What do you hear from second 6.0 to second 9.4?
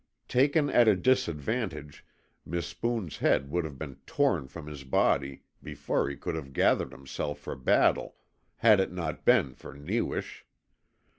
he could have gathered himself for battle had it not